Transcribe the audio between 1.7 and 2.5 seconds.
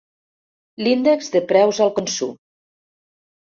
al consum.